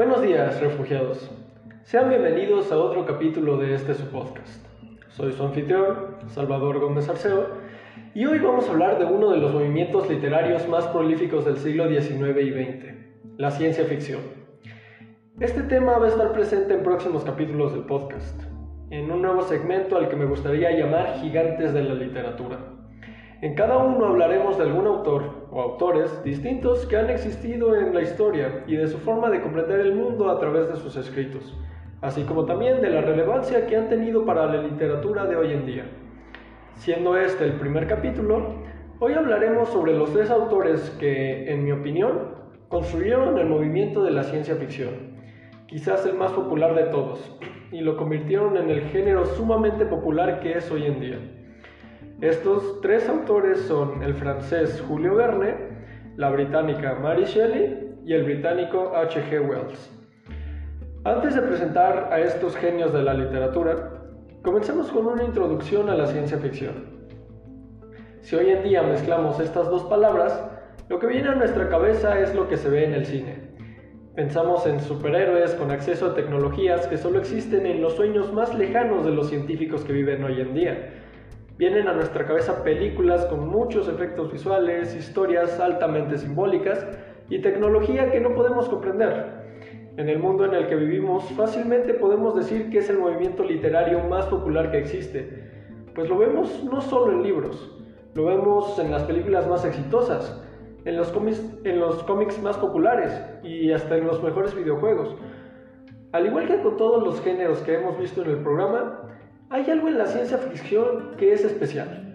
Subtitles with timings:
[0.00, 1.30] Buenos días, refugiados.
[1.84, 4.66] Sean bienvenidos a otro capítulo de este su podcast.
[5.10, 7.48] Soy su anfitrión, Salvador Gómez Arceo,
[8.14, 11.86] y hoy vamos a hablar de uno de los movimientos literarios más prolíficos del siglo
[11.86, 12.94] XIX y XX,
[13.36, 14.22] la ciencia ficción.
[15.38, 18.42] Este tema va a estar presente en próximos capítulos del podcast,
[18.88, 22.79] en un nuevo segmento al que me gustaría llamar Gigantes de la Literatura.
[23.42, 28.02] En cada uno hablaremos de algún autor o autores distintos que han existido en la
[28.02, 31.56] historia y de su forma de comprender el mundo a través de sus escritos,
[32.02, 35.64] así como también de la relevancia que han tenido para la literatura de hoy en
[35.64, 35.84] día.
[36.74, 38.56] Siendo este el primer capítulo,
[38.98, 42.34] hoy hablaremos sobre los tres autores que, en mi opinión,
[42.68, 45.16] construyeron el movimiento de la ciencia ficción,
[45.66, 47.34] quizás el más popular de todos,
[47.72, 51.18] y lo convirtieron en el género sumamente popular que es hoy en día.
[52.20, 55.54] Estos tres autores son el francés Julio Verne,
[56.16, 59.40] la británica Mary Shelley y el británico H.G.
[59.40, 59.90] Wells.
[61.04, 64.02] Antes de presentar a estos genios de la literatura,
[64.42, 66.74] comencemos con una introducción a la ciencia ficción.
[68.20, 70.44] Si hoy en día mezclamos estas dos palabras,
[70.90, 73.48] lo que viene a nuestra cabeza es lo que se ve en el cine.
[74.14, 79.06] Pensamos en superhéroes con acceso a tecnologías que solo existen en los sueños más lejanos
[79.06, 81.06] de los científicos que viven hoy en día
[81.60, 86.86] Vienen a nuestra cabeza películas con muchos efectos visuales, historias altamente simbólicas
[87.28, 89.92] y tecnología que no podemos comprender.
[89.98, 94.02] En el mundo en el que vivimos fácilmente podemos decir que es el movimiento literario
[94.04, 95.50] más popular que existe,
[95.94, 97.70] pues lo vemos no solo en libros,
[98.14, 100.42] lo vemos en las películas más exitosas,
[100.86, 105.14] en los cómics, en los cómics más populares y hasta en los mejores videojuegos.
[106.12, 109.10] Al igual que con todos los géneros que hemos visto en el programa,
[109.50, 112.06] hay algo en la ciencia ficción que es especial.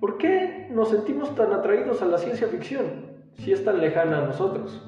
[0.00, 4.26] ¿Por qué nos sentimos tan atraídos a la ciencia ficción si es tan lejana a
[4.26, 4.82] nosotros?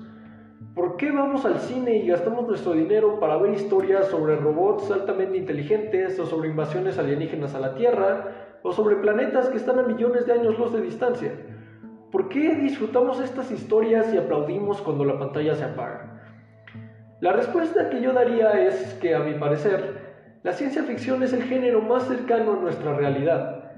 [0.74, 5.36] ¿Por qué vamos al cine y gastamos nuestro dinero para ver historias sobre robots altamente
[5.36, 10.26] inteligentes o sobre invasiones alienígenas a la Tierra o sobre planetas que están a millones
[10.26, 11.32] de años luz de distancia?
[12.10, 16.22] ¿Por qué disfrutamos estas historias y aplaudimos cuando la pantalla se apaga?
[17.20, 20.09] La respuesta que yo daría es que, a mi parecer,
[20.42, 23.72] la ciencia ficción es el género más cercano a nuestra realidad.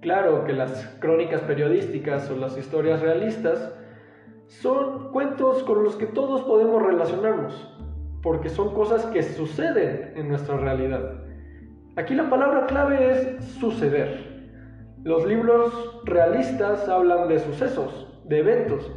[0.00, 3.74] Claro que las crónicas periodísticas o las historias realistas
[4.46, 7.76] son cuentos con los que todos podemos relacionarnos,
[8.22, 11.24] porque son cosas que suceden en nuestra realidad.
[11.96, 14.38] Aquí la palabra clave es suceder.
[15.02, 18.88] Los libros realistas hablan de sucesos, de eventos,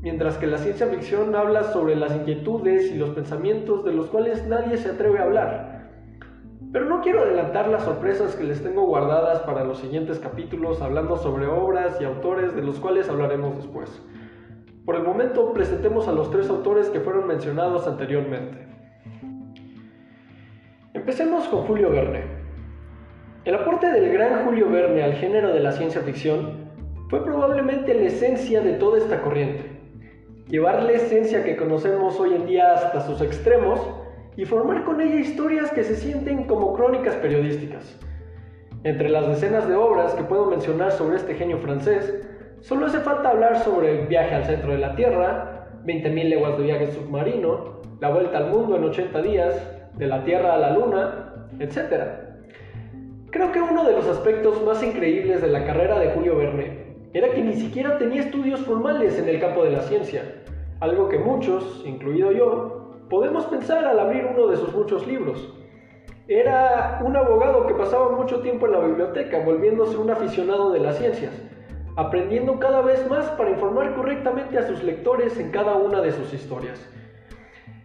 [0.00, 4.46] mientras que la ciencia ficción habla sobre las inquietudes y los pensamientos de los cuales
[4.46, 5.79] nadie se atreve a hablar.
[6.72, 11.16] Pero no quiero adelantar las sorpresas que les tengo guardadas para los siguientes capítulos hablando
[11.16, 14.00] sobre obras y autores de los cuales hablaremos después.
[14.84, 18.68] Por el momento presentemos a los tres autores que fueron mencionados anteriormente.
[20.94, 22.22] Empecemos con Julio Verne.
[23.44, 26.70] El aporte del gran Julio Verne al género de la ciencia ficción
[27.08, 29.64] fue probablemente la esencia de toda esta corriente.
[30.46, 33.80] Llevar la esencia que conocemos hoy en día hasta sus extremos
[34.40, 37.98] y formar con ella historias que se sienten como crónicas periodísticas.
[38.84, 42.26] Entre las decenas de obras que puedo mencionar sobre este genio francés,
[42.60, 46.64] solo hace falta hablar sobre el viaje al centro de la Tierra, 20.000 leguas de
[46.64, 51.48] viaje submarino, la vuelta al mundo en 80 días, de la Tierra a la Luna,
[51.58, 51.76] etc.
[53.28, 57.28] Creo que uno de los aspectos más increíbles de la carrera de Julio Verne era
[57.28, 60.22] que ni siquiera tenía estudios formales en el campo de la ciencia,
[60.80, 62.79] algo que muchos, incluido yo,
[63.10, 65.52] podemos pensar al abrir uno de sus muchos libros.
[66.28, 70.96] Era un abogado que pasaba mucho tiempo en la biblioteca, volviéndose un aficionado de las
[70.96, 71.32] ciencias,
[71.96, 76.32] aprendiendo cada vez más para informar correctamente a sus lectores en cada una de sus
[76.32, 76.88] historias.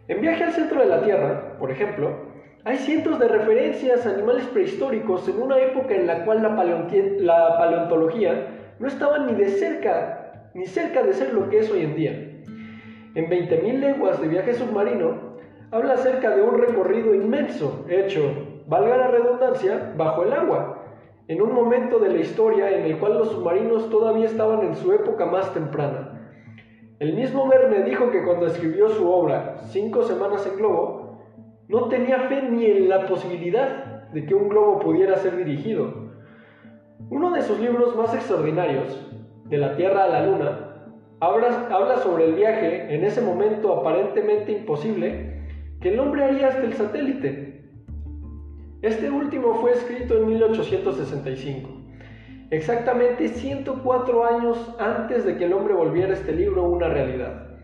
[0.07, 4.45] En Viaje al Centro de la Tierra, por ejemplo, hay cientos de referencias a animales
[4.45, 8.47] prehistóricos en una época en la cual la, paleontología
[8.77, 12.24] no estaba ni de cerca, ni cerca de ser lo que es hoy en día.
[13.15, 15.37] En 20.000 leguas de viaje submarino,
[15.71, 18.21] habla acerca de un recorrido inmenso hecho,
[18.67, 20.83] valga la redundancia, bajo el agua,
[21.29, 24.91] en un momento de la historia en el cual los submarinos todavía estaban en su
[24.91, 26.29] época más temprana.
[26.99, 31.21] El mismo Verne dijo que cuando escribió su obra, Cinco semanas en globo,
[31.69, 36.11] no tenía fe ni en la posibilidad de que un globo pudiera ser dirigido.
[37.09, 39.09] Uno de sus libros más extraordinarios,
[39.45, 40.74] De la Tierra a la Luna,
[41.19, 45.47] habla, sobre el viaje en ese momento aparentemente imposible
[45.81, 47.63] que el hombre haría hasta el satélite.
[48.81, 51.69] Este último fue escrito en 1865,
[52.51, 57.57] exactamente 104 años antes de que el hombre volviera este libro una realidad.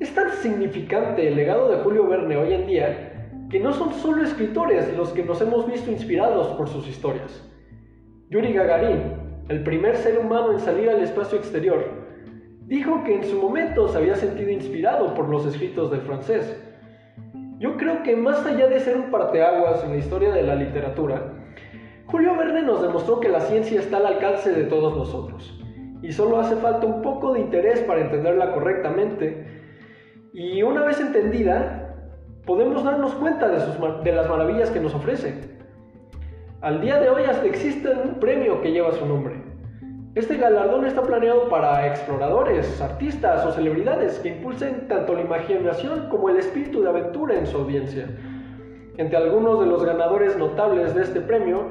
[0.00, 3.08] Es tan significante el legado de Julio Verne hoy en día
[3.50, 7.44] que no son solo escritores los que nos hemos visto inspirados por sus historias.
[8.30, 9.14] Yuri Gagarin,
[9.48, 11.97] el primer ser humano en salir al espacio exterior,
[12.68, 16.54] dijo que en su momento se había sentido inspirado por los escritos del francés.
[17.58, 21.32] Yo creo que más allá de ser un parteaguas en la historia de la literatura,
[22.06, 25.58] Julio Verne nos demostró que la ciencia está al alcance de todos nosotros
[26.02, 29.46] y solo hace falta un poco de interés para entenderla correctamente
[30.34, 31.96] y una vez entendida
[32.44, 33.58] podemos darnos cuenta de,
[34.04, 35.58] de las maravillas que nos ofrece.
[36.60, 39.47] Al día de hoy hasta existe un premio que lleva su nombre.
[40.18, 46.28] Este galardón está planeado para exploradores, artistas o celebridades que impulsen tanto la imaginación como
[46.28, 48.08] el espíritu de aventura en su audiencia.
[48.96, 51.68] Entre algunos de los ganadores notables de este premio,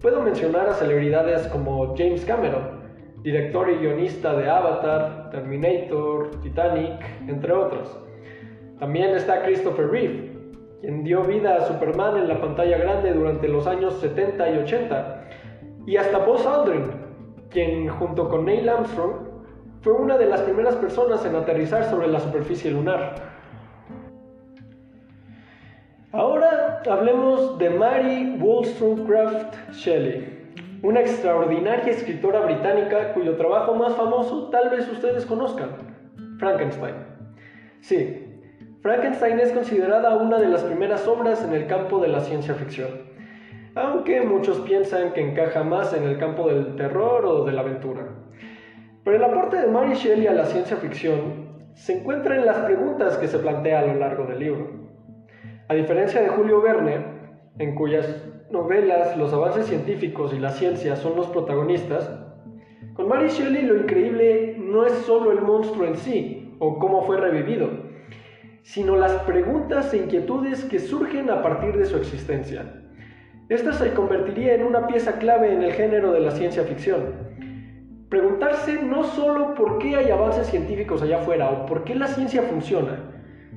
[0.00, 2.80] puedo mencionar a celebridades como James Cameron,
[3.22, 6.98] director y guionista de Avatar, Terminator, Titanic,
[7.28, 7.94] entre otros.
[8.78, 10.32] También está Christopher Reeve,
[10.80, 15.24] quien dio vida a Superman en la pantalla grande durante los años 70 y 80,
[15.84, 17.01] y hasta Buzz Aldrin,
[17.52, 19.32] quien junto con Neil Armstrong
[19.82, 23.14] fue una de las primeras personas en aterrizar sobre la superficie lunar.
[26.12, 30.52] Ahora hablemos de Mary Wollstonecraft Shelley,
[30.82, 35.70] una extraordinaria escritora británica cuyo trabajo más famoso tal vez ustedes conozcan,
[36.38, 36.94] Frankenstein.
[37.80, 38.40] Sí,
[38.82, 42.90] Frankenstein es considerada una de las primeras obras en el campo de la ciencia ficción,
[43.74, 48.06] aunque muchos piensan que encaja más en el campo del terror o de la aventura.
[49.04, 51.42] Pero el aporte de Mary Shelley a la ciencia ficción
[51.74, 54.70] se encuentra en las preguntas que se plantea a lo largo del libro.
[55.68, 57.04] A diferencia de Julio Verne,
[57.58, 58.06] en cuyas
[58.50, 62.10] novelas los avances científicos y la ciencia son los protagonistas,
[62.94, 67.16] con Mary Shelley lo increíble no es solo el monstruo en sí o cómo fue
[67.16, 67.70] revivido,
[68.62, 72.81] sino las preguntas e inquietudes que surgen a partir de su existencia.
[73.52, 77.12] Esta se convertiría en una pieza clave en el género de la ciencia ficción.
[78.08, 82.40] Preguntarse no solo por qué hay avances científicos allá afuera o por qué la ciencia
[82.44, 83.10] funciona,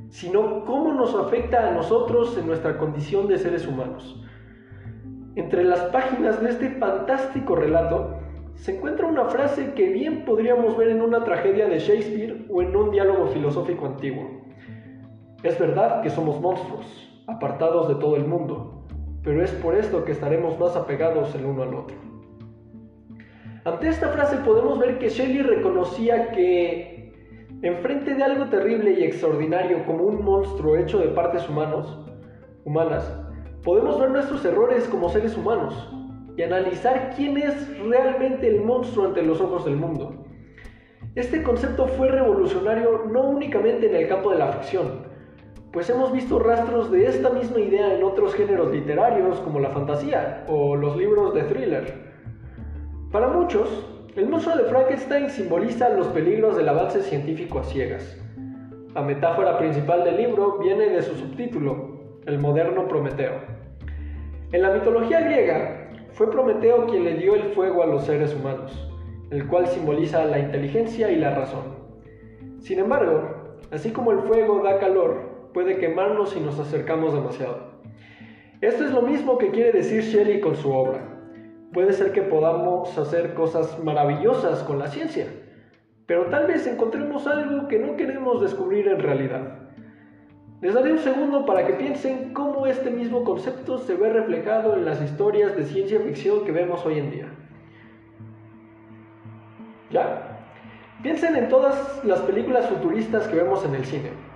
[0.10, 4.22] sino cómo nos afecta a nosotros en nuestra condición de seres humanos.
[5.38, 8.20] Entre las páginas de este fantástico relato
[8.56, 12.76] se encuentra una frase que bien podríamos ver en una tragedia de Shakespeare o en
[12.76, 14.42] un diálogo filosófico antiguo.
[15.42, 16.86] Es verdad que somos monstruos,
[17.28, 18.75] apartados de todo el mundo,
[19.26, 21.98] pero es por esto que estaremos más apegados el uno al otro.
[23.66, 27.12] Ante esta frase podemos ver que Shelley reconocía que,
[27.64, 32.00] enfrente de algo terrible y extraordinario como un monstruo hecho de partes humanos,
[32.64, 33.12] humanas,
[33.64, 35.92] podemos ver nuestros errores como seres humanos
[36.38, 40.24] y analizar quién es realmente el monstruo ante los ojos del mundo.
[41.16, 45.15] Este concepto fue revolucionario no únicamente en el campo de la ficción,
[45.76, 50.46] pues hemos visto rastros de esta misma idea en otros géneros literarios como la fantasía
[50.48, 51.94] o los libros de thriller.
[53.12, 53.86] Para muchos,
[54.16, 58.18] el monstruo de Frankenstein simboliza los peligros del avance científico a ciegas.
[58.94, 63.34] La metáfora principal del libro viene de su subtítulo, el moderno Prometeo.
[64.54, 68.72] En la mitología griega, fue Prometeo quien le dio el fuego a los seres humanos,
[69.30, 71.76] el cual simboliza la inteligencia y la razón.
[72.62, 77.80] Sin embargo, así como el fuego da calor, puede quemarnos si nos acercamos demasiado.
[78.60, 81.00] Esto es lo mismo que quiere decir Shelley con su obra.
[81.72, 85.28] Puede ser que podamos hacer cosas maravillosas con la ciencia,
[86.08, 89.60] pero tal vez encontremos algo que no queremos descubrir en realidad.
[90.60, 94.84] Les daré un segundo para que piensen cómo este mismo concepto se ve reflejado en
[94.84, 97.28] las historias de ciencia ficción que vemos hoy en día.
[99.90, 100.38] ¿Ya?
[101.02, 104.35] Piensen en todas las películas futuristas que vemos en el cine.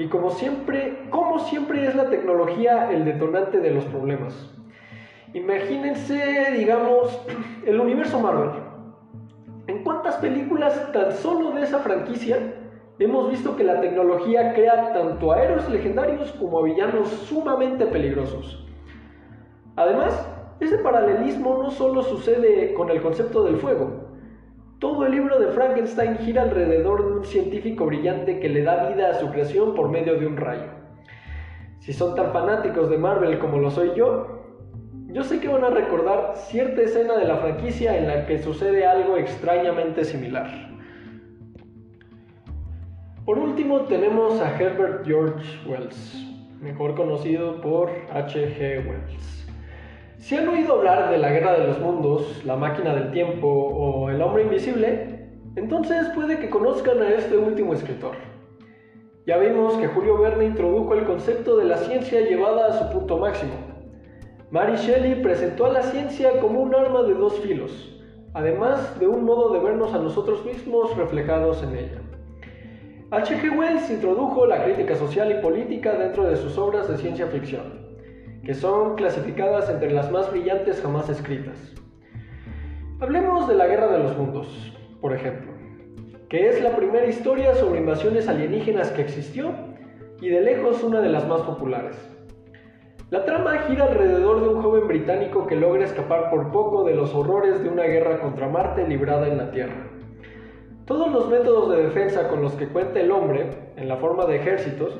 [0.00, 4.50] Y como siempre, como siempre es la tecnología el detonante de los problemas.
[5.34, 7.20] Imagínense, digamos,
[7.66, 8.62] el universo Marvel.
[9.66, 12.38] ¿En cuántas películas tan solo de esa franquicia
[12.98, 18.66] hemos visto que la tecnología crea tanto a héroes legendarios como a villanos sumamente peligrosos?
[19.76, 20.26] Además,
[20.60, 24.09] ese paralelismo no solo sucede con el concepto del fuego,
[24.80, 29.10] todo el libro de Frankenstein gira alrededor de un científico brillante que le da vida
[29.10, 30.70] a su creación por medio de un rayo.
[31.80, 34.40] Si son tan fanáticos de Marvel como lo soy yo,
[35.08, 38.86] yo sé que van a recordar cierta escena de la franquicia en la que sucede
[38.86, 40.48] algo extrañamente similar.
[43.26, 46.26] Por último tenemos a Herbert George Wells,
[46.58, 48.88] mejor conocido por H.G.
[48.88, 49.39] Wells.
[50.20, 54.10] Si han oído hablar de la Guerra de los Mundos, la Máquina del Tiempo o
[54.10, 58.16] El Hombre Invisible, entonces puede que conozcan a este último escritor.
[59.26, 63.16] Ya vimos que Julio Verne introdujo el concepto de la ciencia llevada a su punto
[63.16, 63.54] máximo.
[64.50, 67.98] Mary Shelley presentó a la ciencia como un arma de dos filos,
[68.34, 72.02] además de un modo de vernos a nosotros mismos reflejados en ella.
[73.10, 73.58] H.G.
[73.58, 77.89] Wells introdujo la crítica social y política dentro de sus obras de ciencia ficción,
[78.44, 81.74] que son clasificadas entre las más brillantes jamás escritas.
[83.00, 85.52] Hablemos de la Guerra de los Mundos, por ejemplo,
[86.28, 89.52] que es la primera historia sobre invasiones alienígenas que existió
[90.20, 91.96] y de lejos una de las más populares.
[93.10, 97.12] La trama gira alrededor de un joven británico que logra escapar por poco de los
[97.14, 99.88] horrores de una guerra contra Marte librada en la Tierra.
[100.84, 104.36] Todos los métodos de defensa con los que cuenta el hombre, en la forma de
[104.36, 104.96] ejércitos,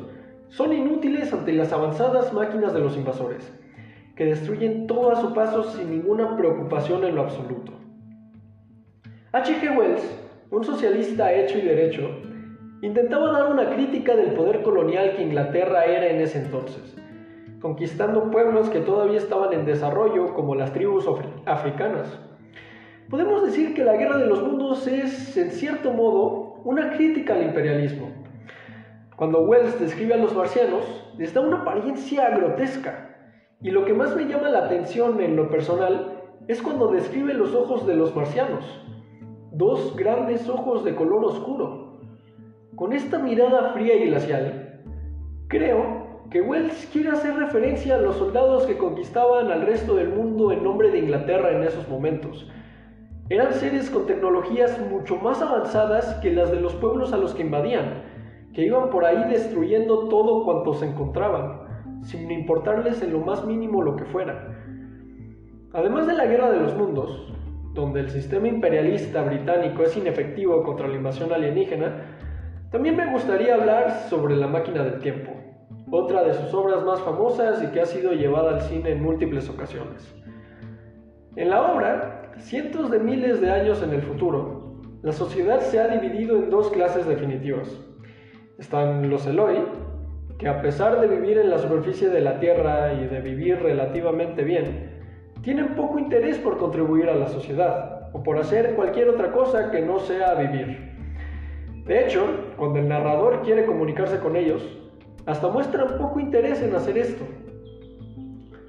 [0.51, 3.53] son inútiles ante las avanzadas máquinas de los invasores,
[4.15, 7.73] que destruyen todo a su paso sin ninguna preocupación en lo absoluto.
[9.33, 9.77] H.G.
[9.77, 10.03] Wells,
[10.51, 12.09] un socialista hecho y derecho,
[12.83, 16.97] intentaba dar una crítica del poder colonial que Inglaterra era en ese entonces
[17.61, 21.07] conquistando pueblos que todavía estaban en desarrollo como las tribus
[21.45, 22.19] africanas.
[23.09, 27.43] Podemos decir que la Guerra de los Mundos es, en cierto modo, una crítica al
[27.43, 28.09] imperialismo.
[29.21, 30.83] Cuando Wells describe a los marcianos,
[31.19, 33.19] les da una apariencia grotesca.
[33.61, 37.55] Y lo que más me llama la atención en lo personal es cuando describe los
[37.55, 38.65] ojos de los marcianos.
[39.53, 42.01] Dos grandes ojos de color oscuro.
[42.77, 44.81] Con esta mirada fría y glacial,
[45.49, 50.51] creo que Wells quiere hacer referencia a los soldados que conquistaban al resto del mundo
[50.51, 52.51] en nombre de Inglaterra en esos momentos.
[53.29, 57.43] Eran seres con tecnologías mucho más avanzadas que las de los pueblos a los que
[57.43, 58.03] invadían,
[58.55, 61.61] que iban por ahí destruyendo todo cuanto se encontraban,
[62.03, 64.57] sin importarles en lo más mínimo lo que fuera.
[65.73, 67.33] Además de la Guerra de los Mundos,
[67.75, 72.17] donde el sistema imperialista británico es inefectivo contra la invasión alienígena,
[72.71, 75.33] también me gustaría hablar sobre la máquina del tiempo
[75.91, 79.49] otra de sus obras más famosas y que ha sido llevada al cine en múltiples
[79.49, 80.15] ocasiones.
[81.37, 85.89] En la obra, cientos de miles de años en el futuro, la sociedad se ha
[85.89, 87.81] dividido en dos clases definitivas.
[88.61, 89.57] Están los Eloi,
[90.39, 94.45] que a pesar de vivir en la superficie de la Tierra y de vivir relativamente
[94.45, 95.01] bien,
[95.41, 99.81] tienen poco interés por contribuir a la sociedad o por hacer cualquier otra cosa que
[99.81, 100.93] no sea vivir.
[101.87, 102.27] De hecho,
[102.59, 104.63] cuando el narrador quiere comunicarse con ellos,
[105.25, 107.25] hasta muestran poco interés en hacer esto.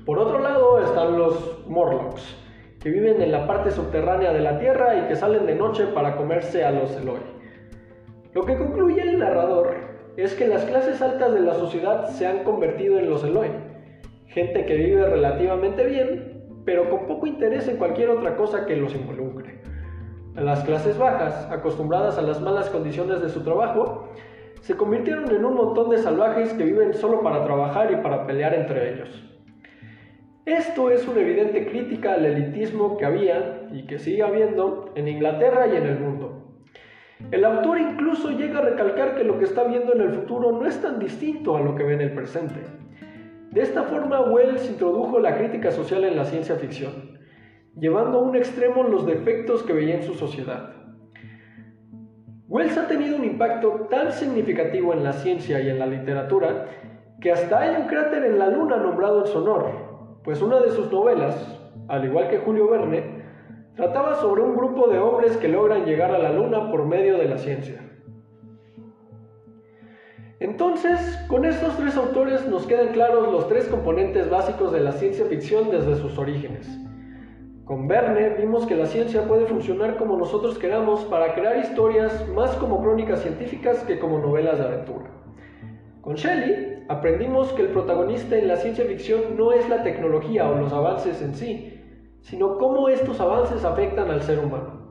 [0.05, 2.37] Por otro lado están los Morlocks,
[2.79, 6.15] que viven en la parte subterránea de la Tierra y que salen de noche para
[6.15, 7.41] comerse a los Eloi.
[8.33, 9.80] Lo que concluye el narrador
[10.17, 13.49] es que las clases altas de la sociedad se han convertido en los Eloi,
[14.27, 18.93] gente que vive relativamente bien, pero con poco interés en cualquier otra cosa que los
[18.93, 19.61] involucre.
[20.35, 24.09] Las clases bajas, acostumbradas a las malas condiciones de su trabajo,
[24.61, 28.53] se convirtieron en un montón de salvajes que viven solo para trabajar y para pelear
[28.53, 29.27] entre ellos.
[30.45, 35.67] Esto es una evidente crítica al elitismo que había y que sigue habiendo en Inglaterra
[35.67, 36.30] y en el mundo.
[37.31, 40.67] El autor incluso llega a recalcar que lo que está viendo en el futuro no
[40.67, 42.59] es tan distinto a lo que ve en el presente.
[43.51, 47.19] De esta forma, Wells introdujo la crítica social en la ciencia ficción,
[47.77, 50.73] llevando a un extremo los defectos que veía en su sociedad.
[52.49, 56.65] Wells ha tenido un impacto tan significativo en la ciencia y en la literatura
[57.21, 60.71] que hasta hay un cráter en la Luna nombrado en su honor, pues una de
[60.71, 63.20] sus novelas, al igual que Julio Verne,
[63.75, 67.25] trataba sobre un grupo de hombres que logran llegar a la Luna por medio de
[67.25, 67.81] la ciencia.
[70.39, 75.25] Entonces, con estos tres autores nos quedan claros los tres componentes básicos de la ciencia
[75.25, 76.67] ficción desde sus orígenes.
[77.63, 82.55] Con Verne vimos que la ciencia puede funcionar como nosotros queramos para crear historias más
[82.55, 85.11] como crónicas científicas que como novelas de aventura.
[86.01, 90.55] Con Shelley aprendimos que el protagonista en la ciencia ficción no es la tecnología o
[90.55, 91.80] los avances en sí,
[92.21, 94.89] sino cómo estos avances afectan al ser humano.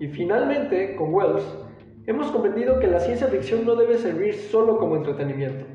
[0.00, 1.58] Y finalmente, con Wells,
[2.06, 5.66] hemos comprendido que la ciencia ficción no debe servir solo como entretenimiento,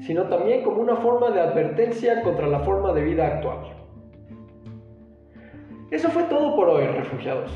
[0.00, 3.76] sino también como una forma de advertencia contra la forma de vida actual.
[5.90, 7.50] Eso fue todo por hoy, refugiados.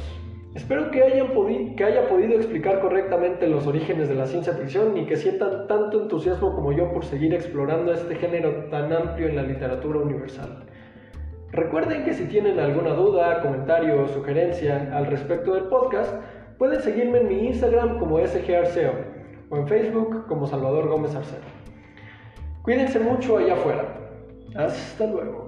[0.54, 1.28] Espero que, hayan
[1.76, 6.02] que haya podido explicar correctamente los orígenes de la ciencia ficción y que sientan tanto
[6.02, 10.64] entusiasmo como yo por seguir explorando este género tan amplio en la literatura universal.
[11.54, 16.12] Recuerden que si tienen alguna duda, comentario o sugerencia al respecto del podcast,
[16.58, 18.92] pueden seguirme en mi Instagram como SGArceo
[19.50, 21.38] o en Facebook como Salvador Gómez Arceo.
[22.62, 23.84] Cuídense mucho allá afuera.
[24.56, 25.43] Hasta luego.